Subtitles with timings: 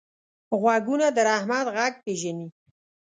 [0.61, 2.47] غوږونه د رحمت غږ پېژني